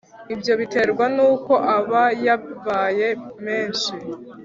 [0.33, 3.07] Ibyo biterwa n’uko aba yabaye
[3.45, 3.93] menshi